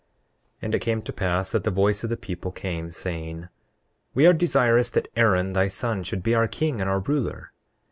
[0.57, 3.49] 29:2 And it came to pass that the voice of the people came, saying:
[4.15, 7.53] We are desirous that Aaron thy son should be our king and our ruler.